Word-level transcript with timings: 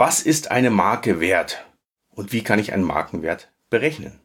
Was 0.00 0.22
ist 0.22 0.52
eine 0.52 0.70
Marke 0.70 1.18
wert? 1.18 1.66
Und 2.14 2.32
wie 2.32 2.44
kann 2.44 2.60
ich 2.60 2.72
einen 2.72 2.84
Markenwert 2.84 3.50
berechnen? 3.68 4.20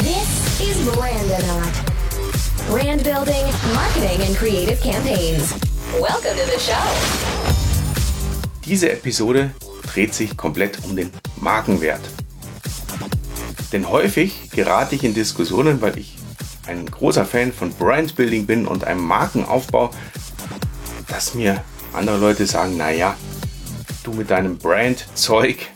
This 0.00 0.58
is. 0.58 0.76
Brand 2.68 3.04
building, 3.04 3.44
marketing 3.74 4.26
and 4.26 4.36
creative 4.36 4.82
campaigns. 4.82 5.54
Welcome 6.00 6.34
to 6.34 6.50
the 6.52 6.58
show. 6.58 6.82
Diese 8.64 8.90
Episode 8.90 9.52
dreht 9.84 10.14
sich 10.14 10.36
komplett 10.36 10.84
um 10.84 10.96
den 10.96 11.12
Markenwert. 11.36 12.02
Denn 13.72 13.88
häufig 13.88 14.50
gerate 14.50 14.96
ich 14.96 15.04
in 15.04 15.14
Diskussionen, 15.14 15.80
weil 15.80 15.96
ich 15.96 16.16
ein 16.66 16.86
großer 16.86 17.24
Fan 17.24 17.52
von 17.52 17.70
Brandbuilding 17.70 18.46
bin 18.46 18.66
und 18.66 18.84
einem 18.84 19.04
Markenaufbau, 19.04 19.90
dass 21.14 21.32
mir 21.32 21.62
andere 21.92 22.18
Leute 22.18 22.44
sagen, 22.44 22.76
naja, 22.76 23.16
du 24.02 24.12
mit 24.14 24.30
deinem 24.30 24.58
Brand-Zeug, 24.58 25.70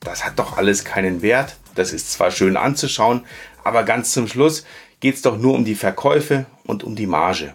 das 0.00 0.22
hat 0.22 0.38
doch 0.38 0.58
alles 0.58 0.84
keinen 0.84 1.22
Wert. 1.22 1.56
Das 1.74 1.94
ist 1.94 2.12
zwar 2.12 2.30
schön 2.30 2.58
anzuschauen, 2.58 3.24
aber 3.64 3.84
ganz 3.84 4.12
zum 4.12 4.28
Schluss 4.28 4.66
geht 5.00 5.14
es 5.14 5.22
doch 5.22 5.38
nur 5.38 5.54
um 5.54 5.64
die 5.64 5.76
Verkäufe 5.76 6.44
und 6.64 6.84
um 6.84 6.94
die 6.94 7.06
Marge. 7.06 7.54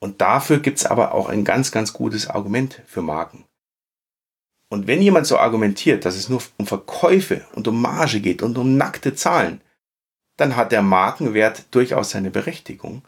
Und 0.00 0.22
dafür 0.22 0.60
gibt 0.60 0.78
es 0.78 0.86
aber 0.86 1.12
auch 1.12 1.28
ein 1.28 1.44
ganz, 1.44 1.70
ganz 1.70 1.92
gutes 1.92 2.28
Argument 2.28 2.80
für 2.86 3.02
Marken. 3.02 3.44
Und 4.70 4.86
wenn 4.86 5.02
jemand 5.02 5.26
so 5.26 5.36
argumentiert, 5.36 6.06
dass 6.06 6.16
es 6.16 6.30
nur 6.30 6.40
um 6.56 6.66
Verkäufe 6.66 7.46
und 7.52 7.68
um 7.68 7.82
Marge 7.82 8.20
geht 8.20 8.40
und 8.40 8.56
um 8.56 8.78
nackte 8.78 9.14
Zahlen, 9.14 9.60
dann 10.38 10.56
hat 10.56 10.72
der 10.72 10.80
Markenwert 10.80 11.66
durchaus 11.72 12.08
seine 12.08 12.30
Berechtigung. 12.30 13.02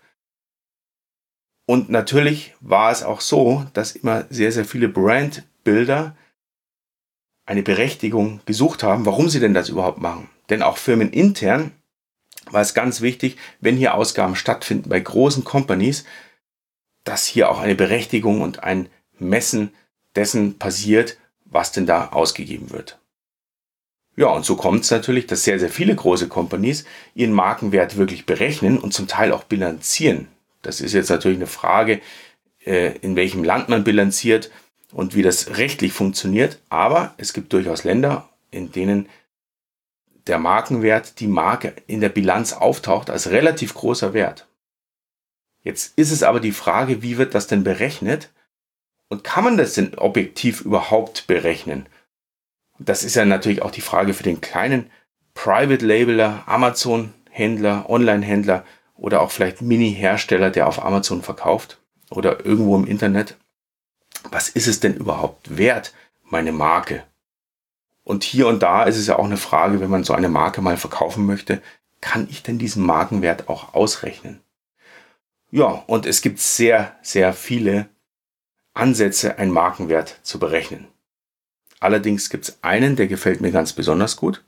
Und 1.71 1.89
natürlich 1.89 2.53
war 2.59 2.91
es 2.91 3.05
auch 3.05 3.21
so, 3.21 3.65
dass 3.75 3.93
immer 3.93 4.25
sehr, 4.29 4.51
sehr 4.51 4.65
viele 4.65 4.89
Brandbilder 4.89 6.17
eine 7.47 7.63
Berechtigung 7.63 8.41
gesucht 8.45 8.83
haben, 8.83 9.07
warum 9.07 9.29
sie 9.29 9.39
denn 9.39 9.55
das 9.55 9.69
überhaupt 9.69 10.01
machen. 10.01 10.29
Denn 10.49 10.65
auch 10.65 10.79
firmenintern 10.79 11.71
war 12.51 12.61
es 12.61 12.75
ganz 12.75 13.03
wichtig, 13.03 13.37
wenn 13.61 13.77
hier 13.77 13.95
Ausgaben 13.95 14.35
stattfinden 14.35 14.89
bei 14.89 14.99
großen 14.99 15.45
Companies, 15.45 16.03
dass 17.05 17.25
hier 17.25 17.49
auch 17.49 17.61
eine 17.61 17.77
Berechtigung 17.77 18.41
und 18.41 18.65
ein 18.65 18.89
Messen 19.21 19.73
dessen 20.17 20.59
passiert, 20.59 21.19
was 21.45 21.71
denn 21.71 21.87
da 21.87 22.09
ausgegeben 22.09 22.71
wird. 22.71 22.99
Ja, 24.17 24.27
und 24.27 24.45
so 24.45 24.57
kommt 24.57 24.83
es 24.83 24.91
natürlich, 24.91 25.29
dass 25.29 25.45
sehr, 25.45 25.61
sehr 25.61 25.71
viele 25.71 25.95
große 25.95 26.27
Companies 26.27 26.85
ihren 27.15 27.33
Markenwert 27.33 27.97
wirklich 27.97 28.27
berechnen 28.27 28.77
und 28.77 28.93
zum 28.93 29.07
Teil 29.07 29.31
auch 29.31 29.45
bilanzieren. 29.45 30.27
Das 30.63 30.81
ist 30.81 30.93
jetzt 30.93 31.11
natürlich 31.11 31.39
eine 31.39 31.47
Frage, 31.47 32.01
äh, 32.65 32.97
in 32.99 33.17
welchem 33.17 33.45
Land 33.45 33.69
man 33.69 33.85
bilanziert 33.85 34.51
und 34.93 35.15
wie 35.15 35.23
das 35.23 35.57
rechtlich 35.57 35.93
funktioniert. 35.93 36.59
Aber 36.69 37.15
es 37.17 37.33
gibt 37.33 37.53
durchaus 37.53 37.85
Länder, 37.85 38.29
in 38.51 38.73
denen 38.73 39.09
der 40.27 40.39
Markenwert, 40.39 41.21
die 41.21 41.27
Marke 41.27 41.75
in 41.87 42.01
der 42.01 42.09
Bilanz 42.09 42.53
auftaucht 42.53 43.11
als 43.11 43.31
relativ 43.31 43.75
großer 43.75 44.13
Wert. 44.13 44.47
Jetzt 45.63 45.99
ist 45.99 46.11
es 46.11 46.23
aber 46.23 46.41
die 46.41 46.53
Frage, 46.53 47.03
wie 47.03 47.19
wird 47.19 47.35
das 47.35 47.47
denn 47.47 47.65
berechnet? 47.65 48.31
Und 49.09 49.25
kann 49.25 49.45
man 49.45 49.57
das 49.57 49.75
denn 49.75 49.95
objektiv 49.97 50.61
überhaupt 50.61 51.27
berechnen? 51.27 51.87
das 52.81 53.05
ist 53.05 53.15
ja 53.15 53.25
natürlich 53.25 53.63
auch 53.63 53.71
die 53.71 53.83
Frage 53.83 54.15
für 54.15 54.23
den 54.23 54.41
kleinen 54.41 54.91
Private 55.35 55.85
Labeler, 55.85 56.45
Amazon-Händler, 56.47 57.89
Online-Händler 57.89 58.65
oder 59.01 59.23
auch 59.23 59.31
vielleicht 59.31 59.63
Mini-Hersteller, 59.63 60.51
der 60.51 60.69
auf 60.69 60.85
Amazon 60.85 61.23
verkauft 61.23 61.79
oder 62.11 62.45
irgendwo 62.45 62.77
im 62.77 62.87
Internet. 62.87 63.37
Was 64.31 64.49
ist 64.49 64.67
es 64.67 64.81
denn 64.81 64.95
überhaupt 64.95 65.57
wert, 65.57 65.95
meine 66.25 66.53
Marke? 66.53 67.03
Und 68.05 68.25
hier 68.25 68.47
und 68.47 68.63
da 68.63 68.85
ist 68.85 68.97
es 68.97 69.07
ja 69.07 69.19
auch 69.19 69.25
eine 69.25 69.37
Frage, 69.37 69.81
wenn 69.81 69.91
man 69.91 70.05
so 70.05 70.13
eine 70.13 70.29
Marke 70.29 70.61
mal 70.61 70.77
verkaufen 70.77 71.27
möchte, 71.27 71.63
kann 72.01 72.29
ich 72.31 72.43
denn 72.43 72.59
diesen 72.59 72.85
Markenwert 72.85 73.49
auch 73.49 73.75
ausrechnen? 73.75 74.41
Ja, 75.51 75.83
und 75.87 76.07
es 76.07 76.23
gibt 76.23 76.39
sehr, 76.39 76.97
sehr 77.03 77.33
viele 77.33 77.89
Ansätze, 78.75 79.39
einen 79.39 79.51
Markenwert 79.51 80.21
zu 80.23 80.39
berechnen. 80.39 80.87
Allerdings 81.81 82.31
gibt 82.31 82.49
es 82.49 82.59
einen, 82.63 82.97
der 82.97 83.07
gefällt 83.07 83.41
mir 83.41 83.51
ganz 83.51 83.73
besonders 83.73 84.17
gut 84.17 84.45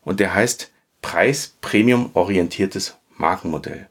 und 0.00 0.20
der 0.20 0.34
heißt 0.34 0.70
Preis-Premium-orientiertes 1.02 2.96
Markenmodell. 3.16 3.88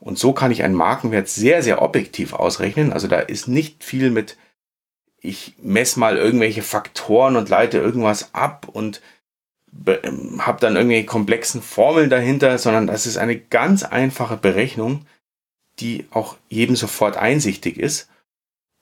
Und 0.00 0.18
so 0.18 0.32
kann 0.32 0.50
ich 0.50 0.62
einen 0.62 0.74
Markenwert 0.74 1.28
sehr, 1.28 1.62
sehr 1.62 1.82
objektiv 1.82 2.32
ausrechnen. 2.32 2.92
Also 2.92 3.06
da 3.06 3.20
ist 3.20 3.48
nicht 3.48 3.84
viel 3.84 4.10
mit, 4.10 4.36
ich 5.20 5.54
messe 5.62 6.00
mal 6.00 6.16
irgendwelche 6.16 6.62
Faktoren 6.62 7.36
und 7.36 7.50
leite 7.50 7.78
irgendwas 7.78 8.34
ab 8.34 8.66
und 8.72 9.02
ähm, 9.86 10.46
habe 10.46 10.60
dann 10.60 10.76
irgendwelche 10.76 11.06
komplexen 11.06 11.62
Formeln 11.62 12.08
dahinter, 12.08 12.56
sondern 12.58 12.86
das 12.86 13.06
ist 13.06 13.18
eine 13.18 13.38
ganz 13.38 13.82
einfache 13.82 14.38
Berechnung, 14.38 15.06
die 15.78 16.06
auch 16.10 16.36
jedem 16.48 16.76
sofort 16.76 17.16
einsichtig 17.16 17.78
ist. 17.78 18.08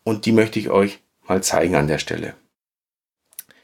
Und 0.05 0.25
die 0.25 0.33
möchte 0.33 0.59
ich 0.59 0.71
euch 0.71 1.01
mal 1.27 1.43
zeigen 1.43 1.75
an 1.75 1.89
der 1.89 1.99
Stelle. 1.99 2.35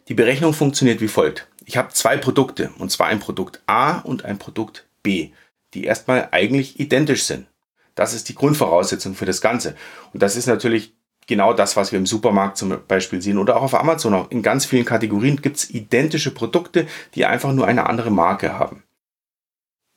Die 0.09 0.15
Berechnung 0.15 0.53
funktioniert 0.53 1.01
wie 1.01 1.09
folgt. 1.09 1.49
Ich 1.65 1.77
habe 1.77 1.95
zwei 1.95 2.17
Produkte, 2.19 2.71
und 2.79 2.91
zwar 2.91 3.07
ein 3.07 3.21
Produkt 3.21 3.63
A 3.67 4.01
und 4.01 4.25
ein 4.25 4.39
Produkt 4.39 4.87
B, 5.03 5.31
die 5.75 5.85
erstmal 5.85 6.29
eigentlich 6.31 6.81
identisch 6.81 7.25
sind. 7.25 7.47
Das 7.95 8.15
ist 8.15 8.29
die 8.29 8.35
Grundvoraussetzung 8.35 9.15
für 9.15 9.27
das 9.27 9.41
Ganze. 9.41 9.77
Und 10.13 10.23
das 10.23 10.37
ist 10.37 10.47
natürlich 10.47 10.95
genau 11.27 11.53
das, 11.53 11.77
was 11.77 11.93
wir 11.93 11.99
im 11.99 12.07
Supermarkt 12.07 12.57
zum 12.57 12.77
Beispiel 12.87 13.23
sehen 13.23 13.39
oder 13.39 13.57
auch 13.57 13.63
auf 13.63 13.75
Amazon. 13.75 14.15
Auch 14.15 14.31
in 14.31 14.43
ganz 14.43 14.67
vielen 14.67 14.85
Kategorien 14.85 15.41
gibt 15.41 15.57
es 15.57 15.71
identische 15.71 16.33
Produkte, 16.33 16.87
die 17.15 17.25
einfach 17.25 17.53
nur 17.53 17.67
eine 17.67 17.87
andere 17.87 18.11
Marke 18.11 18.59
haben. 18.59 18.83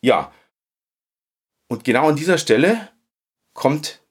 Ja. 0.02 0.32
Und 1.68 1.84
genau 1.84 2.08
an 2.10 2.16
dieser 2.16 2.38
Stelle 2.38 2.90
kommt 3.54 4.02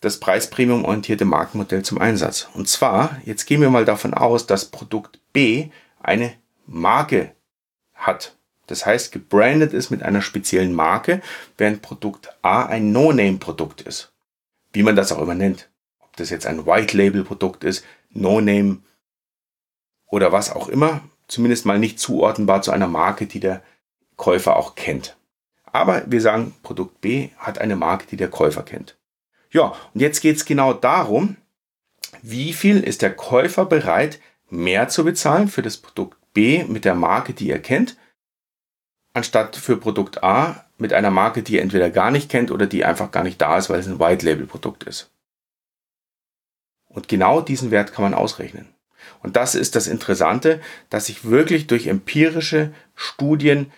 das 0.00 0.20
preispremium-orientierte 0.20 1.24
Markenmodell 1.24 1.82
zum 1.82 1.98
Einsatz. 1.98 2.48
Und 2.52 2.68
zwar, 2.68 3.20
jetzt 3.24 3.46
gehen 3.46 3.62
wir 3.62 3.70
mal 3.70 3.86
davon 3.86 4.12
aus, 4.12 4.46
dass 4.46 4.66
Produkt 4.66 5.20
B 5.32 5.70
eine 6.00 6.34
Marke 6.66 7.34
hat. 7.94 8.36
Das 8.66 8.86
heißt, 8.86 9.12
gebrandet 9.12 9.72
ist 9.72 9.90
mit 9.90 10.02
einer 10.02 10.22
speziellen 10.22 10.72
Marke, 10.72 11.20
während 11.58 11.82
Produkt 11.82 12.34
A 12.42 12.64
ein 12.66 12.92
No-Name-Produkt 12.92 13.82
ist. 13.82 14.12
Wie 14.72 14.82
man 14.82 14.96
das 14.96 15.12
auch 15.12 15.20
immer 15.20 15.34
nennt. 15.34 15.68
Ob 16.00 16.16
das 16.16 16.30
jetzt 16.30 16.46
ein 16.46 16.66
White-Label-Produkt 16.66 17.64
ist, 17.64 17.84
No-Name 18.10 18.78
oder 20.06 20.32
was 20.32 20.50
auch 20.50 20.68
immer. 20.68 21.02
Zumindest 21.28 21.66
mal 21.66 21.78
nicht 21.78 21.98
zuordnenbar 21.98 22.62
zu 22.62 22.70
einer 22.70 22.86
Marke, 22.86 23.26
die 23.26 23.40
der 23.40 23.62
Käufer 24.16 24.56
auch 24.56 24.74
kennt. 24.74 25.16
Aber 25.64 26.02
wir 26.06 26.20
sagen, 26.20 26.54
Produkt 26.62 27.00
B 27.00 27.30
hat 27.36 27.58
eine 27.58 27.76
Marke, 27.76 28.06
die 28.06 28.16
der 28.16 28.28
Käufer 28.28 28.62
kennt. 28.62 28.96
Ja, 29.50 29.74
und 29.92 30.00
jetzt 30.00 30.20
geht 30.20 30.36
es 30.36 30.44
genau 30.44 30.72
darum, 30.72 31.36
wie 32.22 32.52
viel 32.52 32.80
ist 32.80 33.02
der 33.02 33.14
Käufer 33.14 33.66
bereit, 33.66 34.20
mehr 34.50 34.88
zu 34.88 35.04
bezahlen 35.04 35.48
für 35.48 35.62
das 35.62 35.76
Produkt 35.76 36.16
B 36.32 36.64
mit 36.64 36.84
der 36.84 36.94
Marke, 36.94 37.32
die 37.32 37.50
er 37.50 37.58
kennt, 37.58 37.96
anstatt 39.14 39.56
für 39.56 39.78
Produkt 39.78 40.22
A 40.22 40.66
mit 40.76 40.92
einer 40.92 41.10
Marke, 41.10 41.42
die 41.42 41.56
er 41.56 41.62
entweder 41.62 41.88
gar 41.88 42.10
nicht 42.10 42.28
kennt 42.28 42.50
oder 42.50 42.66
die 42.66 42.84
einfach 42.84 43.10
gar 43.10 43.24
nicht 43.24 43.40
da 43.40 43.56
ist, 43.56 43.70
weil 43.70 43.80
es 43.80 43.86
ein 43.86 43.98
White-Label-Produkt 43.98 44.84
ist. 44.84 45.10
Und 46.88 47.08
genau 47.08 47.40
diesen 47.40 47.70
Wert 47.70 47.92
kann 47.92 48.02
man 48.02 48.14
ausrechnen. 48.14 48.68
Und 49.22 49.36
das 49.36 49.54
ist 49.54 49.76
das 49.76 49.86
Interessante, 49.86 50.60
dass 50.90 51.08
ich 51.08 51.24
wirklich 51.24 51.66
durch 51.66 51.86
empirische 51.86 52.72
Studien 52.94 53.72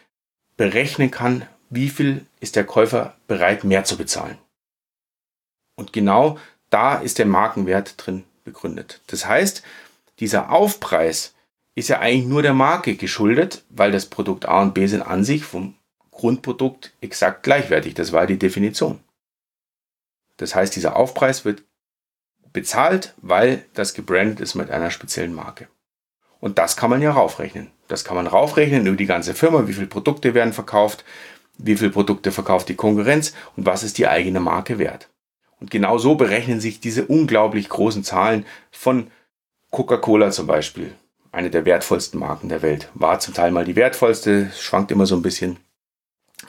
berechnen 0.56 1.10
kann, 1.10 1.46
wie 1.70 1.88
viel 1.88 2.26
ist 2.40 2.56
der 2.56 2.64
Käufer 2.64 3.16
bereit, 3.26 3.64
mehr 3.64 3.84
zu 3.84 3.96
bezahlen. 3.96 4.38
Und 5.76 5.92
genau 5.92 6.38
da 6.70 6.96
ist 6.96 7.18
der 7.18 7.26
Markenwert 7.26 7.94
drin 7.96 8.24
begründet. 8.44 9.00
Das 9.08 9.26
heißt, 9.26 9.62
dieser 10.18 10.50
Aufpreis 10.50 11.34
ist 11.76 11.88
ja 11.88 12.00
eigentlich 12.00 12.26
nur 12.26 12.42
der 12.42 12.54
Marke 12.54 12.96
geschuldet, 12.96 13.62
weil 13.68 13.92
das 13.92 14.06
Produkt 14.06 14.46
A 14.46 14.62
und 14.62 14.74
B 14.74 14.86
sind 14.86 15.02
an 15.02 15.24
sich 15.24 15.44
vom 15.44 15.74
Grundprodukt 16.10 16.94
exakt 17.02 17.42
gleichwertig. 17.42 17.94
Das 17.94 18.12
war 18.12 18.26
die 18.26 18.38
Definition. 18.38 18.98
Das 20.38 20.54
heißt, 20.54 20.74
dieser 20.74 20.96
Aufpreis 20.96 21.44
wird 21.44 21.62
bezahlt, 22.52 23.14
weil 23.18 23.64
das 23.74 23.92
gebrandet 23.92 24.40
ist 24.40 24.54
mit 24.54 24.70
einer 24.70 24.90
speziellen 24.90 25.34
Marke. 25.34 25.68
Und 26.40 26.58
das 26.58 26.76
kann 26.76 26.88
man 26.88 27.02
ja 27.02 27.12
raufrechnen. 27.12 27.70
Das 27.88 28.04
kann 28.04 28.16
man 28.16 28.26
raufrechnen 28.26 28.86
über 28.86 28.96
die 28.96 29.06
ganze 29.06 29.34
Firma, 29.34 29.68
wie 29.68 29.74
viele 29.74 29.86
Produkte 29.86 30.32
werden 30.32 30.54
verkauft, 30.54 31.04
wie 31.58 31.76
viele 31.76 31.90
Produkte 31.90 32.32
verkauft 32.32 32.70
die 32.70 32.74
Konkurrenz 32.74 33.34
und 33.56 33.66
was 33.66 33.82
ist 33.82 33.98
die 33.98 34.08
eigene 34.08 34.40
Marke 34.40 34.78
wert. 34.78 35.10
Und 35.60 35.70
genau 35.70 35.98
so 35.98 36.14
berechnen 36.14 36.60
sich 36.60 36.80
diese 36.80 37.06
unglaublich 37.06 37.68
großen 37.68 38.02
Zahlen 38.02 38.46
von 38.70 39.10
Coca-Cola 39.70 40.30
zum 40.30 40.46
Beispiel. 40.46 40.94
Eine 41.36 41.50
der 41.50 41.66
wertvollsten 41.66 42.18
Marken 42.18 42.48
der 42.48 42.62
Welt. 42.62 42.90
War 42.94 43.20
zum 43.20 43.34
Teil 43.34 43.50
mal 43.50 43.66
die 43.66 43.76
wertvollste, 43.76 44.50
schwankt 44.58 44.90
immer 44.90 45.04
so 45.04 45.14
ein 45.14 45.20
bisschen. 45.20 45.58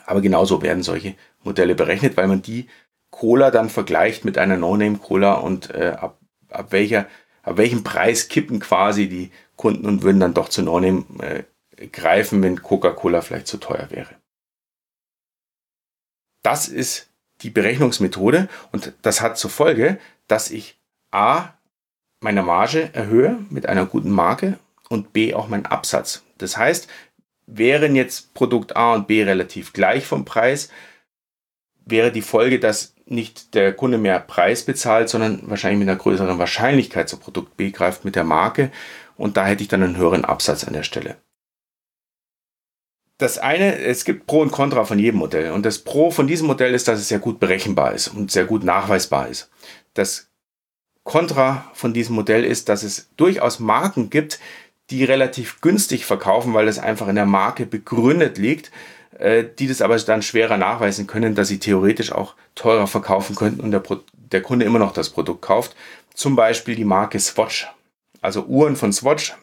Aber 0.06 0.22
genauso 0.22 0.62
werden 0.62 0.82
solche 0.82 1.16
Modelle 1.44 1.76
berechnet, 1.76 2.16
weil 2.16 2.30
man 2.30 2.42
die 2.42 2.70
Cola 3.10 3.52
dann 3.52 3.70
vergleicht 3.70 4.24
mit 4.24 4.38
einer 4.38 4.56
No-Name-Cola 4.56 5.34
und 5.34 5.72
äh, 5.72 5.98
ab, 6.00 6.22
ab, 6.50 6.72
welcher, 6.72 7.06
ab 7.44 7.58
welchem 7.58 7.84
Preis 7.84 8.30
kippen 8.30 8.62
quasi 8.62 9.10
die 9.10 9.32
Kunden 9.58 9.88
und 9.88 10.04
würden 10.04 10.22
dann 10.22 10.34
doch 10.34 10.48
zu 10.48 10.62
No-Name 10.62 11.04
äh, 11.20 11.88
greifen, 11.88 12.42
wenn 12.42 12.62
Coca-Cola 12.62 13.20
vielleicht 13.20 13.48
zu 13.48 13.58
teuer 13.58 13.88
wäre. 13.90 14.16
Das 16.44 16.70
ist 16.70 17.10
die 17.42 17.50
Berechnungsmethode 17.50 18.48
und 18.72 18.94
das 19.02 19.20
hat 19.20 19.38
zur 19.38 19.50
Folge, 19.50 20.00
dass 20.30 20.50
ich 20.50 20.80
A 21.12 21.50
meine 22.22 22.42
Marge 22.42 22.90
erhöhe 22.94 23.38
mit 23.50 23.66
einer 23.66 23.86
guten 23.86 24.12
Marke 24.12 24.58
und 24.90 25.14
B 25.14 25.34
auch 25.34 25.48
meinen 25.48 25.66
Absatz. 25.66 26.24
Das 26.38 26.58
heißt, 26.58 26.88
wären 27.46 27.96
jetzt 27.96 28.34
Produkt 28.34 28.76
A 28.76 28.94
und 28.94 29.08
B 29.08 29.24
relativ 29.24 29.74
gleich 29.74 30.06
vom 30.06 30.26
Preis, 30.26 30.70
wäre 31.86 32.12
die 32.12 32.22
Folge, 32.22 32.60
dass 32.60 32.94
nicht 33.06 33.54
der 33.54 33.74
Kunde 33.74 33.98
mehr 33.98 34.20
Preis 34.20 34.64
bezahlt, 34.64 35.10
sondern 35.10 35.50
wahrscheinlich 35.50 35.80
mit 35.80 35.90
einer 35.90 35.98
größeren 35.98 36.38
Wahrscheinlichkeit 36.38 37.08
zu 37.08 37.18
Produkt 37.18 37.56
B 37.56 37.72
greift 37.72 38.04
mit 38.04 38.16
der 38.16 38.26
Marke 38.26 38.72
und 39.16 39.38
da 39.38 39.46
hätte 39.46 39.64
ich 39.64 39.70
dann 39.70 39.84
einen 39.84 39.98
höheren 39.98 40.26
Absatz 40.26 40.66
an 40.66 40.74
der 40.74 40.84
Stelle. 40.84 41.18
Das 43.18 43.40
eine, 43.40 43.80
es 43.80 44.06
gibt 44.06 44.28
Pro 44.28 44.42
und 44.42 44.52
Contra 44.52 44.84
von 44.84 45.00
jedem 45.00 45.20
Modell 45.20 45.52
und 45.52 45.66
das 45.66 45.80
Pro 45.80 46.12
von 46.12 46.28
diesem 46.28 46.48
Modell 46.48 46.76
ist, 46.76 46.88
dass 46.88 47.00
es 47.00 47.08
sehr 47.08 47.20
gut 47.20 47.40
berechenbar 47.40 47.94
ist 47.94 48.10
und 48.10 48.30
sehr 48.30 48.46
gut 48.46 48.64
nachweisbar 48.64 49.30
ist. 49.30 49.50
Das 49.94 50.30
Contra 51.04 51.72
von 51.74 51.94
diesem 51.94 52.16
Modell 52.16 52.44
ist, 52.44 52.70
dass 52.70 52.84
es 52.84 53.10
durchaus 53.16 53.60
Marken 53.60 54.10
gibt, 54.10 54.40
die 54.90 55.04
relativ 55.04 55.62
günstig 55.62 56.06
verkaufen, 56.06 56.54
weil 56.54 56.68
es 56.68 56.80
einfach 56.80 57.08
in 57.08 57.16
der 57.16 57.26
Marke 57.26 57.66
begründet 57.66 58.38
liegt, 58.38 58.72
äh, 59.20 59.44
die 59.58 59.68
das 59.68 59.82
aber 59.82 59.98
dann 59.98 60.22
schwerer 60.22 60.58
nachweisen 60.58 61.08
können, 61.08 61.36
dass 61.36 61.50
sie 61.50 61.60
theoretisch 61.60 62.12
auch 62.12 62.36
teurer 62.56 62.88
verkaufen 62.88 63.36
könnten 63.36 63.62
und 63.62 63.72
der, 63.72 63.84
der 64.14 64.42
Kunde 64.42 64.66
immer 64.66 64.80
noch 64.80 64.94
das 64.94 65.10
Produkt 65.10 65.42
kauft. 65.42 65.76
Zum 66.14 66.36
Beispiel 66.36 66.76
die 66.76 66.86
Marke 66.86 67.20
Swatch. 67.20 67.68
Also 68.22 68.46
Uhren 68.46 68.76
von 68.76 68.94
Swatch 68.94 69.36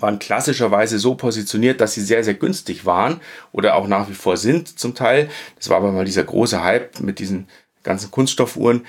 waren 0.00 0.18
klassischerweise 0.18 0.98
so 0.98 1.14
positioniert, 1.14 1.80
dass 1.80 1.94
sie 1.94 2.00
sehr, 2.00 2.24
sehr 2.24 2.34
günstig 2.34 2.84
waren 2.84 3.20
oder 3.52 3.76
auch 3.76 3.86
nach 3.86 4.08
wie 4.08 4.14
vor 4.14 4.36
sind 4.36 4.78
zum 4.78 4.94
Teil. 4.94 5.30
Das 5.56 5.68
war 5.68 5.76
aber 5.76 5.92
mal 5.92 6.04
dieser 6.04 6.24
große 6.24 6.62
Hype 6.62 7.00
mit 7.00 7.18
diesen 7.18 7.48
ganzen 7.82 8.10
Kunststoffuhren. 8.10 8.86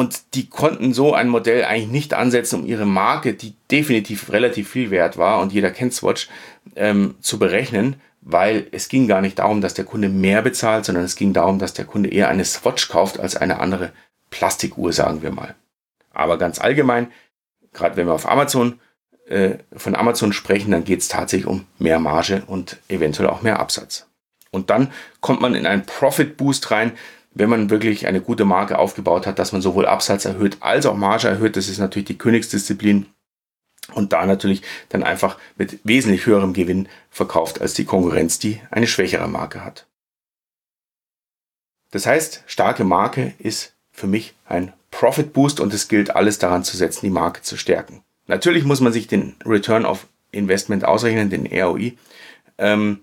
Und 0.00 0.34
die 0.34 0.48
konnten 0.48 0.94
so 0.94 1.12
ein 1.12 1.28
Modell 1.28 1.62
eigentlich 1.62 1.90
nicht 1.90 2.14
ansetzen, 2.14 2.60
um 2.60 2.66
ihre 2.66 2.86
Marke, 2.86 3.34
die 3.34 3.52
definitiv 3.70 4.32
relativ 4.32 4.70
viel 4.70 4.90
wert 4.90 5.18
war 5.18 5.40
und 5.40 5.52
jeder 5.52 5.70
kennt 5.70 5.92
Swatch, 5.92 6.30
ähm, 6.74 7.16
zu 7.20 7.38
berechnen, 7.38 8.00
weil 8.22 8.66
es 8.72 8.88
ging 8.88 9.08
gar 9.08 9.20
nicht 9.20 9.38
darum, 9.38 9.60
dass 9.60 9.74
der 9.74 9.84
Kunde 9.84 10.08
mehr 10.08 10.40
bezahlt, 10.40 10.86
sondern 10.86 11.04
es 11.04 11.16
ging 11.16 11.34
darum, 11.34 11.58
dass 11.58 11.74
der 11.74 11.84
Kunde 11.84 12.08
eher 12.08 12.30
eine 12.30 12.46
Swatch 12.46 12.88
kauft 12.88 13.20
als 13.20 13.36
eine 13.36 13.60
andere 13.60 13.92
Plastikuhr, 14.30 14.94
sagen 14.94 15.20
wir 15.20 15.32
mal. 15.32 15.54
Aber 16.14 16.38
ganz 16.38 16.62
allgemein, 16.62 17.12
gerade 17.74 17.98
wenn 17.98 18.06
wir 18.06 18.14
auf 18.14 18.26
Amazon 18.26 18.80
äh, 19.28 19.58
von 19.76 19.94
Amazon 19.94 20.32
sprechen, 20.32 20.70
dann 20.70 20.84
geht 20.84 21.00
es 21.00 21.08
tatsächlich 21.08 21.46
um 21.46 21.66
mehr 21.78 21.98
Marge 21.98 22.42
und 22.46 22.78
eventuell 22.88 23.28
auch 23.28 23.42
mehr 23.42 23.60
Absatz. 23.60 24.06
Und 24.50 24.70
dann 24.70 24.92
kommt 25.20 25.42
man 25.42 25.54
in 25.54 25.66
einen 25.66 25.84
Profit 25.84 26.38
Boost 26.38 26.70
rein, 26.70 26.92
wenn 27.40 27.48
man 27.48 27.70
wirklich 27.70 28.06
eine 28.06 28.20
gute 28.20 28.44
Marke 28.44 28.78
aufgebaut 28.78 29.26
hat, 29.26 29.38
dass 29.38 29.52
man 29.52 29.62
sowohl 29.62 29.86
Absatz 29.86 30.26
erhöht 30.26 30.58
als 30.60 30.84
auch 30.84 30.94
Marge 30.94 31.26
erhöht. 31.26 31.56
Das 31.56 31.68
ist 31.68 31.78
natürlich 31.78 32.06
die 32.06 32.18
Königsdisziplin. 32.18 33.06
Und 33.94 34.12
da 34.12 34.26
natürlich 34.26 34.62
dann 34.90 35.02
einfach 35.02 35.38
mit 35.56 35.80
wesentlich 35.82 36.26
höherem 36.26 36.52
Gewinn 36.52 36.86
verkauft 37.10 37.60
als 37.60 37.72
die 37.72 37.86
Konkurrenz, 37.86 38.38
die 38.38 38.60
eine 38.70 38.86
schwächere 38.86 39.26
Marke 39.26 39.64
hat. 39.64 39.86
Das 41.90 42.04
heißt, 42.04 42.44
starke 42.46 42.84
Marke 42.84 43.32
ist 43.38 43.72
für 43.90 44.06
mich 44.06 44.34
ein 44.44 44.74
Profit 44.90 45.32
Boost 45.32 45.60
und 45.60 45.72
es 45.72 45.88
gilt 45.88 46.14
alles 46.14 46.38
daran 46.38 46.62
zu 46.62 46.76
setzen, 46.76 47.06
die 47.06 47.10
Marke 47.10 47.40
zu 47.40 47.56
stärken. 47.56 48.02
Natürlich 48.26 48.64
muss 48.64 48.80
man 48.80 48.92
sich 48.92 49.08
den 49.08 49.34
Return 49.46 49.86
of 49.86 50.06
Investment 50.30 50.84
ausrechnen, 50.84 51.30
den 51.30 51.46
ROI. 51.46 51.96
Ähm, 52.58 53.00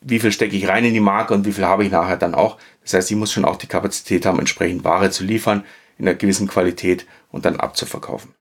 wie 0.00 0.18
viel 0.18 0.32
stecke 0.32 0.56
ich 0.56 0.68
rein 0.68 0.84
in 0.84 0.94
die 0.94 1.00
Marke 1.00 1.34
und 1.34 1.44
wie 1.44 1.52
viel 1.52 1.66
habe 1.66 1.84
ich 1.84 1.90
nachher 1.90 2.16
dann 2.16 2.34
auch. 2.34 2.58
Das 2.82 2.94
heißt, 2.94 3.08
sie 3.08 3.14
muss 3.14 3.32
schon 3.32 3.44
auch 3.44 3.56
die 3.56 3.66
Kapazität 3.66 4.24
haben, 4.26 4.38
entsprechend 4.38 4.84
Ware 4.84 5.10
zu 5.10 5.24
liefern, 5.24 5.64
in 5.98 6.08
einer 6.08 6.16
gewissen 6.16 6.48
Qualität 6.48 7.06
und 7.30 7.44
dann 7.44 7.60
abzuverkaufen. 7.60 8.34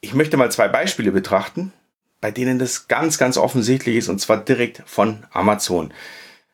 Ich 0.00 0.14
möchte 0.14 0.36
mal 0.36 0.50
zwei 0.50 0.68
Beispiele 0.68 1.10
betrachten, 1.10 1.72
bei 2.20 2.30
denen 2.30 2.58
das 2.58 2.88
ganz, 2.88 3.18
ganz 3.18 3.36
offensichtlich 3.36 3.96
ist, 3.96 4.08
und 4.08 4.20
zwar 4.20 4.38
direkt 4.38 4.82
von 4.86 5.26
Amazon. 5.30 5.92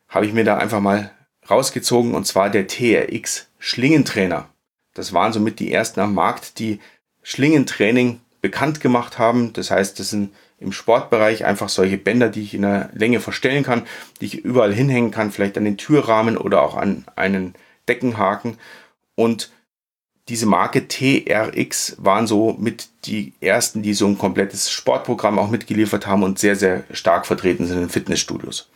Habe 0.09 0.25
ich 0.25 0.33
mir 0.33 0.43
da 0.43 0.57
einfach 0.57 0.79
mal 0.79 1.11
rausgezogen, 1.49 2.15
und 2.15 2.25
zwar 2.25 2.49
der 2.49 2.67
TRX 2.67 3.47
Schlingentrainer. 3.59 4.49
Das 4.93 5.13
waren 5.13 5.31
somit 5.31 5.59
die 5.59 5.71
ersten 5.71 5.99
am 5.99 6.13
Markt, 6.13 6.59
die 6.59 6.79
Schlingentraining 7.21 8.21
bekannt 8.41 8.81
gemacht 8.81 9.19
haben. 9.19 9.53
Das 9.53 9.69
heißt, 9.71 9.99
das 9.99 10.09
sind 10.09 10.33
im 10.59 10.71
Sportbereich 10.71 11.45
einfach 11.45 11.69
solche 11.69 11.97
Bänder, 11.97 12.29
die 12.29 12.41
ich 12.41 12.53
in 12.53 12.63
der 12.63 12.89
Länge 12.93 13.19
verstellen 13.19 13.63
kann, 13.63 13.85
die 14.19 14.25
ich 14.25 14.43
überall 14.43 14.73
hinhängen 14.73 15.11
kann, 15.11 15.31
vielleicht 15.31 15.57
an 15.57 15.65
den 15.65 15.77
Türrahmen 15.77 16.37
oder 16.37 16.63
auch 16.63 16.75
an 16.75 17.05
einen 17.15 17.53
Deckenhaken. 17.87 18.57
Und 19.15 19.51
diese 20.29 20.45
Marke 20.45 20.87
TRX 20.87 21.97
waren 21.99 22.27
so 22.27 22.55
mit 22.59 22.89
die 23.05 23.33
ersten, 23.39 23.81
die 23.81 23.93
so 23.93 24.05
ein 24.07 24.17
komplettes 24.17 24.69
Sportprogramm 24.71 25.39
auch 25.39 25.49
mitgeliefert 25.49 26.05
haben 26.07 26.23
und 26.23 26.39
sehr, 26.39 26.57
sehr 26.57 26.83
stark 26.91 27.25
vertreten 27.25 27.65
sind 27.65 27.81
in 27.81 27.89
Fitnessstudios. 27.89 28.69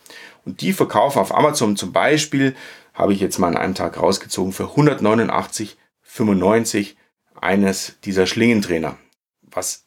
Und 0.44 0.60
die 0.60 0.72
verkaufen 0.72 1.18
auf 1.18 1.34
Amazon 1.34 1.76
zum 1.76 1.92
Beispiel, 1.92 2.54
habe 2.94 3.12
ich 3.12 3.20
jetzt 3.20 3.38
mal 3.38 3.48
an 3.48 3.56
einem 3.56 3.74
Tag 3.74 4.00
rausgezogen, 4.00 4.52
für 4.52 4.64
189,95 4.64 6.94
eines 7.40 7.94
dieser 8.04 8.26
Schlingentrainer. 8.26 8.98
Was 9.42 9.86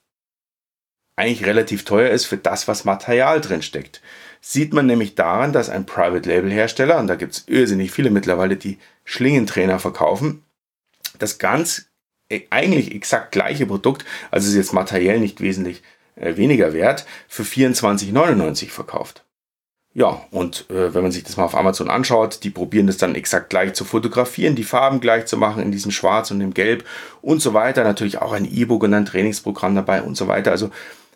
eigentlich 1.16 1.46
relativ 1.46 1.86
teuer 1.86 2.10
ist 2.10 2.26
für 2.26 2.38
das, 2.38 2.68
was 2.68 2.86
Material 2.86 3.42
drin 3.42 3.62
steckt. 3.62 4.02
Sieht 4.42 4.74
man 4.74 4.86
nämlich 4.86 5.16
daran, 5.16 5.54
dass 5.54 5.70
ein 5.70 5.86
Private 5.86 6.30
Label 6.30 6.52
Hersteller, 6.52 7.00
und 7.00 7.08
da 7.08 7.16
gibt 7.16 7.34
es 7.34 7.44
irrsinnig 7.48 7.92
viele 7.92 8.12
mittlerweile, 8.12 8.58
die 8.58 8.78
Schlingentrainer 9.04 9.80
verkaufen, 9.80 10.44
das 11.18 11.38
ganz 11.38 11.88
äh, 12.30 12.42
eigentlich 12.50 12.94
exakt 12.94 13.32
gleiche 13.32 13.66
Produkt, 13.66 14.06
also 14.32 14.48
ist 14.48 14.56
jetzt 14.56 14.74
materiell 14.74 15.20
nicht 15.20 15.42
wesentlich 15.42 15.82
äh, 16.16 16.36
weniger 16.38 16.74
wert, 16.74 17.06
für 17.28 17.44
24,99 17.44 18.70
verkauft. 18.70 19.24
Ja, 19.98 20.26
und 20.30 20.70
äh, 20.70 20.94
wenn 20.94 21.04
man 21.04 21.14
sich 21.14 21.24
das 21.24 21.38
mal 21.38 21.46
auf 21.46 21.56
Amazon 21.56 21.90
anschaut, 21.90 22.44
die 22.44 22.50
probieren 22.50 22.86
das 22.86 22.98
dann 22.98 23.16
exakt 23.16 23.50
gleich 23.50 23.74
zu 23.76 23.86
fotografieren, 23.86 24.54
die 24.54 24.66
Farben 24.66 25.00
gleich 25.00 25.26
zu 25.26 25.38
machen 25.38 25.64
in 25.64 25.72
diesem 25.72 25.92
Schwarz 25.92 26.32
und 26.32 26.40
dem 26.40 26.54
Gelb 26.54 26.84
und 27.22 27.42
so 27.42 27.54
weiter. 27.54 27.86
Natürlich 27.86 28.22
auch 28.22 28.34
ein 28.34 28.44
E-Book 28.44 28.84
und 28.84 28.94
ein 28.94 29.06
Trainingsprogramm 29.06 29.74
dabei 29.74 30.02
und 30.02 30.18
so 30.18 30.28
weiter. 30.28 30.52
Also 30.52 30.70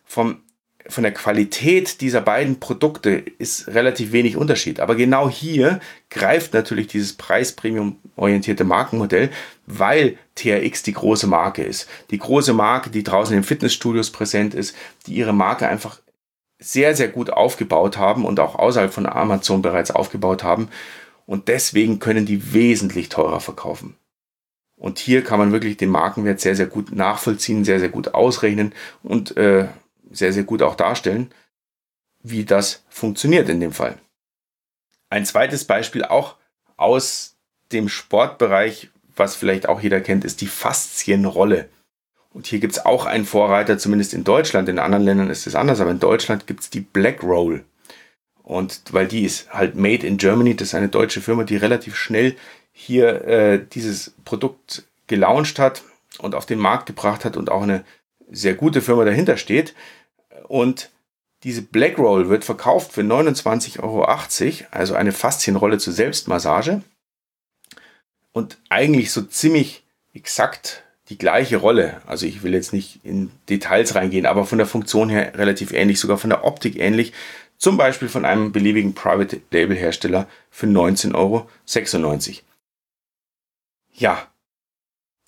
vom, 0.10 0.42
von 0.88 1.04
der 1.04 1.14
Qualität 1.14 2.02
dieser 2.02 2.22
beiden 2.22 2.60
Produkte 2.60 3.12
ist 3.12 3.68
relativ 3.68 4.12
wenig 4.12 4.38
Unterschied. 4.38 4.80
Aber 4.80 4.96
genau 4.96 5.30
hier 5.30 5.80
greift 6.10 6.54
natürlich 6.56 6.88
dieses 6.88 7.14
Preispremium-orientierte 7.14 8.64
Markenmodell, 8.64 9.30
weil 9.68 10.18
TRX 10.34 10.82
die 10.82 10.94
große 10.94 11.28
Marke 11.28 11.64
ist. 11.64 11.88
Die 12.10 12.18
große 12.18 12.54
Marke, 12.54 12.90
die 12.90 13.04
draußen 13.04 13.38
in 13.38 13.44
Fitnessstudios 13.44 14.10
präsent 14.10 14.56
ist, 14.56 14.76
die 15.06 15.14
ihre 15.14 15.34
Marke 15.34 15.68
einfach 15.68 16.00
sehr, 16.58 16.96
sehr 16.96 17.10
gut 17.10 17.30
aufgebaut 17.30 17.98
haben 17.98 18.26
und 18.26 18.40
auch 18.40 18.56
außerhalb 18.56 18.92
von 18.92 19.06
Amazon 19.06 19.62
bereits 19.62 19.92
aufgebaut 19.92 20.44
haben. 20.44 20.70
Und 21.28 21.50
deswegen 21.50 22.00
können 22.00 22.26
die 22.26 22.52
wesentlich 22.54 23.10
teurer 23.10 23.42
verkaufen. 23.42 23.96
Und 24.76 24.98
hier 24.98 25.24
kann 25.24 25.38
man 25.38 25.52
wirklich 25.52 25.78
den 25.78 25.90
Markenwert 25.90 26.40
sehr, 26.40 26.56
sehr 26.56 26.66
gut 26.66 26.94
nachvollziehen, 26.94 27.66
sehr, 27.66 27.80
sehr 27.80 27.90
gut 27.90 28.14
ausrechnen 28.14 28.74
und 29.04 29.36
äh, 29.36 29.68
sehr, 30.12 30.34
sehr 30.34 30.44
gut 30.44 30.62
auch 30.62 30.76
darstellen, 30.76 31.32
wie 32.22 32.46
das 32.46 32.84
funktioniert 32.90 33.50
in 33.50 33.60
dem 33.60 33.72
Fall. 33.72 33.98
Ein 35.10 35.26
zweites 35.26 35.66
Beispiel 35.66 36.04
auch 36.04 36.36
aus 36.78 37.36
dem 37.72 37.90
Sportbereich, 37.90 38.90
was 39.16 39.36
vielleicht 39.36 39.68
auch 39.68 39.82
jeder 39.82 40.02
kennt, 40.02 40.26
ist 40.26 40.42
die 40.42 40.48
Faszienrolle. 40.48 41.70
Und 42.32 42.48
hier 42.48 42.60
gibt 42.60 42.74
es 42.74 42.86
auch 42.86 43.06
einen 43.06 43.26
Vorreiter, 43.26 43.78
zumindest 43.78 44.14
in 44.14 44.24
Deutschland. 44.24 44.70
In 44.70 44.80
anderen 44.80 45.04
Ländern 45.04 45.30
ist 45.30 45.48
es 45.48 45.56
anders, 45.56 45.80
aber 45.80 45.92
in 45.92 46.00
Deutschland 46.00 46.48
gibt 46.48 46.62
es 46.62 46.70
die 46.70 46.82
Black 46.82 47.24
Roll. 47.24 47.66
Und 48.44 48.82
weil 48.92 49.08
die 49.08 49.26
ist 49.26 49.52
halt 49.52 49.76
made 49.76 50.06
in 50.06 50.18
Germany, 50.18 50.56
das 50.56 50.70
ist 50.70 50.76
eine 50.76 50.90
deutsche 50.90 51.22
Firma, 51.22 51.44
die 51.44 51.58
relativ 51.58 51.96
schnell 51.96 52.36
hier 52.72 53.26
äh, 53.26 53.66
dieses 53.74 54.16
Produkt 54.26 54.84
gelauncht 55.08 55.60
hat 55.60 55.84
und 56.20 56.36
auf 56.36 56.46
den 56.46 56.60
Markt 56.60 56.86
gebracht 56.86 57.26
hat 57.26 57.36
und 57.36 57.52
auch 57.52 57.64
eine 57.64 57.84
sehr 58.32 58.54
gute 58.54 58.82
Firma 58.82 59.06
dahinter 59.06 59.38
steht. 59.38 59.74
Und 60.48 60.90
diese 61.44 61.62
Black 61.62 61.98
Roll 61.98 62.30
wird 62.30 62.44
verkauft 62.44 62.92
für 62.92 63.02
29,80 63.02 63.82
Euro, 63.82 64.04
also 64.72 64.96
eine 64.96 65.12
Faszienrolle 65.12 65.78
zur 65.78 65.94
Selbstmassage. 65.94 66.82
Und 68.32 68.58
eigentlich 68.70 69.12
so 69.12 69.22
ziemlich 69.22 69.84
exakt 70.14 70.84
die 71.10 71.18
gleiche 71.18 71.58
Rolle. 71.58 72.02
Also 72.06 72.26
ich 72.26 72.44
will 72.44 72.54
jetzt 72.54 72.74
nicht 72.74 73.00
in 73.04 73.32
Details 73.50 73.96
reingehen, 73.96 74.26
aber 74.26 74.46
von 74.46 74.58
der 74.58 74.68
Funktion 74.68 75.10
her 75.10 75.38
relativ 75.38 75.72
ähnlich, 75.72 76.00
sogar 76.00 76.18
von 76.18 76.30
der 76.30 76.44
Optik 76.46 76.78
ähnlich 76.78 77.14
Zum 77.58 77.76
Beispiel 77.76 78.08
von 78.08 78.24
einem 78.24 78.54
beliebigen 78.54 78.94
Private 78.94 79.42
Label 79.52 79.76
Hersteller 79.76 80.28
für 80.50 80.68
19,96 80.68 81.16
Euro. 81.16 81.50
Ja, 83.92 84.28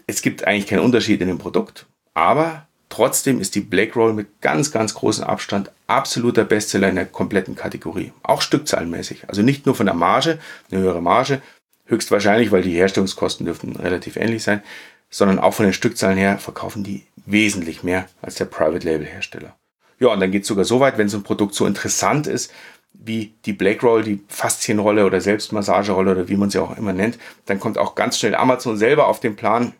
es 0.07 0.21
gibt 0.21 0.45
eigentlich 0.45 0.67
keinen 0.67 0.79
Unterschied 0.79 1.19
in 1.19 1.27
dem 1.27 1.39
Produkt, 1.39 1.87
aber 2.13 2.67
trotzdem 2.91 3.41
ist 3.41 3.55
die 3.55 3.61
Black 3.61 3.95
Roll 3.95 4.13
mit 4.13 4.41
ganz, 4.41 4.71
ganz 4.71 4.93
großem 4.93 5.23
Abstand 5.23 5.71
absoluter 5.87 6.43
Bestseller 6.43 6.89
in 6.89 6.95
der 6.95 7.05
kompletten 7.05 7.55
Kategorie. 7.55 8.13
Auch 8.21 8.41
stückzahlenmäßig. 8.41 9.29
Also 9.29 9.41
nicht 9.41 9.65
nur 9.65 9.75
von 9.75 9.87
der 9.87 9.95
Marge, 9.95 10.37
eine 10.69 10.81
höhere 10.81 11.01
Marge, 11.01 11.41
höchstwahrscheinlich, 11.85 12.51
weil 12.51 12.61
die 12.61 12.75
Herstellungskosten 12.75 13.45
dürften 13.45 13.75
relativ 13.75 14.15
ähnlich 14.15 14.43
sein, 14.43 14.61
sondern 15.09 15.39
auch 15.39 15.53
von 15.53 15.65
den 15.65 15.73
Stückzahlen 15.73 16.17
her 16.17 16.37
verkaufen 16.37 16.83
die 16.83 17.03
wesentlich 17.25 17.83
mehr 17.83 18.07
als 18.21 18.35
der 18.35 18.45
Private 18.45 18.87
Label 18.87 19.05
Hersteller. 19.05 19.55
Ja, 19.99 20.09
und 20.09 20.19
dann 20.19 20.31
geht 20.31 20.43
es 20.43 20.47
sogar 20.47 20.65
so 20.65 20.79
weit, 20.79 20.97
wenn 20.97 21.09
so 21.09 21.17
ein 21.17 21.23
Produkt 21.23 21.53
so 21.53 21.65
interessant 21.65 22.27
ist, 22.27 22.51
wie 22.93 23.33
die 23.45 23.53
Black 23.53 23.83
Roll, 23.83 24.03
die 24.03 24.21
Faszienrolle 24.27 25.05
oder 25.05 25.21
Selbstmassagerolle 25.21 26.11
oder 26.11 26.27
wie 26.27 26.35
man 26.35 26.49
sie 26.49 26.59
auch 26.59 26.77
immer 26.77 26.93
nennt, 26.93 27.17
dann 27.45 27.59
kommt 27.59 27.77
auch 27.77 27.95
ganz 27.95 28.17
schnell 28.17 28.35
Amazon 28.35 28.77
selber 28.77 29.07
auf 29.07 29.19
den 29.19 29.35
Plan 29.35 29.73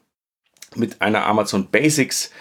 mit 0.76 1.02
einer 1.02 1.26
Amazon 1.26 1.68
Basics 1.70 2.32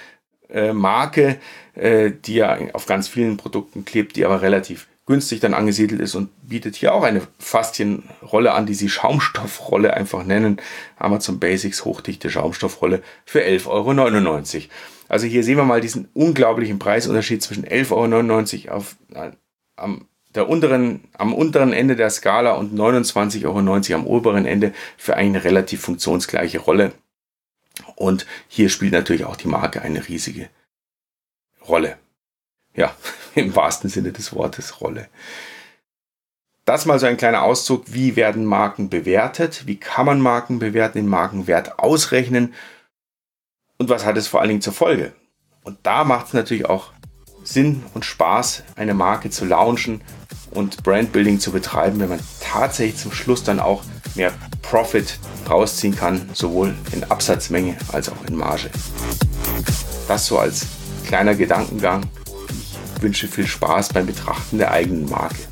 äh, 0.53 0.73
Marke, 0.73 1.39
äh, 1.75 2.11
die 2.11 2.35
ja 2.35 2.59
auf 2.73 2.87
ganz 2.87 3.09
vielen 3.09 3.37
Produkten 3.37 3.85
klebt, 3.85 4.17
die 4.17 4.25
aber 4.25 4.43
relativ 4.43 4.87
günstig 5.07 5.41
dann 5.41 5.55
angesiedelt 5.55 6.01
ist 6.01 6.15
und 6.15 6.31
bietet 6.49 6.77
hier 6.77 6.95
auch 6.95 7.03
eine 7.03 7.23
Faszienrolle 7.41 8.53
an, 8.53 8.67
die 8.67 8.75
sie 8.75 8.89
Schaumstoffrolle 8.89 9.93
einfach 9.93 10.25
nennen. 10.25 10.59
Amazon 10.99 11.41
Basics 11.41 11.85
Hochdichte 11.85 12.31
Schaumstoffrolle 12.31 13.03
für 13.25 13.41
11,99 13.41 13.67
Euro. 13.67 14.65
Also 15.09 15.27
hier 15.27 15.43
sehen 15.43 15.57
wir 15.57 15.65
mal 15.65 15.81
diesen 15.81 16.09
unglaublichen 16.15 16.79
Preisunterschied 16.79 17.43
zwischen 17.43 17.65
11,99 17.67 18.69
Euro 18.69 18.77
auf, 18.77 18.97
äh, 19.13 19.33
am, 19.75 20.07
der 20.37 20.49
unteren, 20.49 21.01
am 21.19 21.35
unteren 21.35 21.73
Ende 21.73 21.97
der 21.97 22.11
Skala 22.11 22.53
und 22.53 22.73
29,90 22.73 23.47
Euro 23.47 23.95
am 23.95 24.07
oberen 24.07 24.47
Ende 24.47 24.73
für 24.97 25.17
eine 25.17 25.43
relativ 25.43 25.81
funktionsgleiche 25.81 26.61
Rolle. 26.61 26.93
Und 28.01 28.25
hier 28.49 28.71
spielt 28.71 28.93
natürlich 28.93 29.27
auch 29.27 29.37
die 29.37 29.47
Marke 29.47 29.83
eine 29.83 30.09
riesige 30.09 30.49
Rolle. 31.69 31.99
Ja, 32.75 32.97
im 33.35 33.55
wahrsten 33.55 33.91
Sinne 33.91 34.11
des 34.11 34.33
Wortes 34.33 34.81
Rolle. 34.81 35.09
Das 36.65 36.87
mal 36.87 36.99
so 36.99 37.05
ein 37.05 37.19
kleiner 37.19 37.43
Auszug, 37.43 37.93
wie 37.93 38.17
werden 38.17 38.47
Marken 38.47 38.89
bewertet, 38.89 39.67
wie 39.67 39.77
kann 39.77 40.07
man 40.07 40.19
Marken 40.19 40.61
bewerten, 40.61 40.97
den 40.97 41.09
Markenwert 41.09 41.79
ausrechnen 41.79 42.55
und 43.77 43.91
was 43.91 44.07
hat 44.07 44.17
es 44.17 44.29
vor 44.29 44.41
allen 44.41 44.49
Dingen 44.49 44.63
zur 44.63 44.73
Folge. 44.73 45.13
Und 45.63 45.77
da 45.83 46.05
macht 46.05 46.29
es 46.29 46.33
natürlich 46.33 46.65
auch 46.65 46.93
Sinn 47.45 47.85
und 47.93 48.07
Spaß, 48.07 48.63
eine 48.77 48.95
Marke 48.95 49.29
zu 49.29 49.45
launchen 49.45 50.01
und 50.53 50.83
Brandbuilding 50.85 51.39
zu 51.39 51.53
betreiben, 51.53 52.01
wenn 52.01 52.09
man 52.09 52.21
tatsächlich 52.41 52.97
zum 52.97 53.13
Schluss 53.13 53.45
dann 53.45 53.61
auch 53.61 53.85
mehr 54.15 54.33
Profit 54.63 55.19
rausziehen 55.49 55.97
kann, 55.97 56.29
sowohl 56.33 56.75
in 56.93 57.05
Absatzmenge 57.05 57.77
als 57.93 58.09
auch 58.09 58.25
in 58.27 58.37
Marge. 58.37 58.71
Das 60.09 60.27
so 60.27 60.39
als 60.39 60.67
kleiner 61.07 61.35
Gedankengang. 61.35 62.05
Ich 62.97 63.03
wünsche 63.03 63.29
viel 63.29 63.47
Spaß 63.47 63.91
beim 63.91 64.07
Betrachten 64.07 64.59
der 64.59 64.71
eigenen 64.71 65.09
Marke. 65.09 65.50